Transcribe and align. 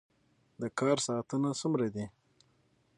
د 0.61 0.63
کار 0.79 0.97
ساعتونه 1.07 1.49
څومره 1.61 1.87
دي؟ 1.95 2.05